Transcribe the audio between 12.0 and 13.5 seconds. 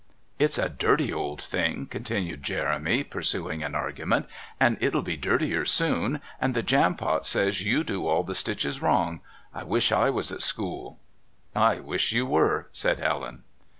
you were," said Helen.